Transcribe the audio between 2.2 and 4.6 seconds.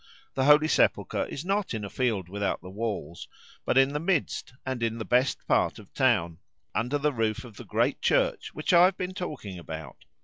without the walls, but in the midst,